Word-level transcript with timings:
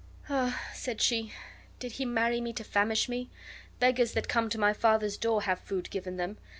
"Ah," 0.29 0.67
said 0.73 0.99
she, 0.99 1.31
"did 1.77 1.91
he 1.91 2.05
marry 2.05 2.41
me 2.41 2.53
to 2.53 2.63
famish 2.63 3.07
me? 3.07 3.29
Beggars 3.79 4.13
that 4.13 4.27
come 4.27 4.49
to 4.49 4.57
my 4.57 4.73
father's 4.73 5.15
door 5.15 5.43
have 5.43 5.59
food 5.59 5.91
given 5.91 6.17
them. 6.17 6.39